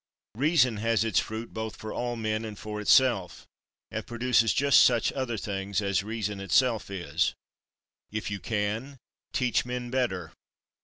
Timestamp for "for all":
1.75-2.15